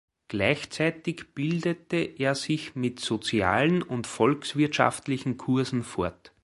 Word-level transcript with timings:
Gleichzeitig 0.29 1.35
bildete 1.35 1.97
er 1.97 2.33
sich 2.33 2.73
mit 2.73 2.99
sozialen 3.01 3.83
und 3.83 4.07
volkswirtschaftlichen 4.07 5.37
Kursen 5.37 5.83
fort. 5.83 6.33